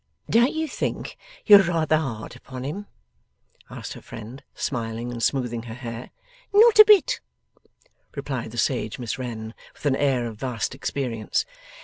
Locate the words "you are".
1.45-1.61